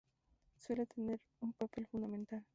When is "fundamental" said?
1.85-2.43